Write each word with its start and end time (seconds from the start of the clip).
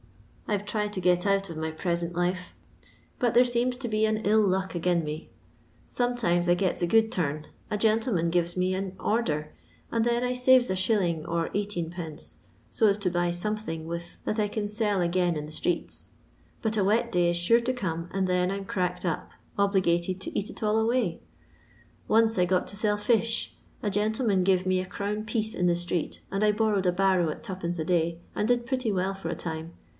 I 0.47 0.57
've 0.57 0.65
tried 0.65 0.91
to 0.93 0.99
get 0.99 1.25
out 1.27 1.49
of 1.49 1.55
my 1.55 1.69
present 1.71 2.13
life, 2.15 2.53
but 3.19 3.33
there 3.35 3.45
seems 3.45 3.77
to 3.77 3.87
be 3.87 4.03
an 4.03 4.17
ill 4.25 4.41
luck 4.41 4.73
again 4.75 5.03
me. 5.05 5.29
Boraetimet 5.87 6.49
I 6.49 6.55
gets 6.55 6.81
1 6.81 6.89
good 6.89 7.09
turn. 7.11 7.45
A 7.69 7.77
gentleman 7.77 8.31
giTet 8.31 8.57
me 8.57 8.73
an 8.73 8.93
order, 8.99 9.53
and 9.91 10.03
then 10.03 10.23
I 10.23 10.31
nres 10.33 10.69
a 10.71 10.75
shilling 10.75 11.23
or 11.25 11.47
dgfateen 11.49 11.91
pence, 11.91 12.39
so 12.69 12.87
as 12.87 12.97
to 12.97 13.09
buy 13.11 13.29
something 13.31 13.85
with 13.85 14.17
that 14.25 14.39
I 14.39 14.47
can 14.49 14.63
acU 14.65 15.05
again 15.05 15.37
in 15.37 15.45
the 15.45 15.51
streets; 15.53 16.09
but 16.63 16.75
a 16.75 16.83
wet 16.83 17.11
day 17.13 17.29
is 17.29 17.37
sure 17.37 17.61
to 17.61 17.71
come, 17.71 18.09
and 18.11 18.27
then 18.27 18.49
I 18.51 18.57
'm 18.57 18.65
cracked 18.65 19.05
up, 19.05 19.29
obligated 19.57 20.19
to 20.21 20.37
eat 20.37 20.49
it 20.49 20.63
all 20.63 20.79
away. 20.79 21.21
Once 22.09 22.37
I 22.39 22.45
got 22.45 22.67
to 22.67 22.75
sell 22.75 22.97
fish. 22.97 23.55
A 23.81 23.89
gentle 23.89 24.25
man 24.25 24.43
give 24.43 24.65
me 24.65 24.81
a 24.81 24.85
crown 24.85 25.23
piece 25.25 25.53
in 25.53 25.67
the 25.67 25.73
itreet, 25.75 26.19
and 26.29 26.43
I 26.43 26.51
borrowed 26.51 26.87
a 26.87 26.91
barrow 26.91 27.29
at 27.29 27.43
2d. 27.43 27.79
a 27.79 27.85
day, 27.85 28.19
and 28.35 28.45
did 28.47 28.65
pretty 28.65 28.91
well 28.91 29.13
for 29.13 29.29
a 29.29 29.35
time. 29.35 29.73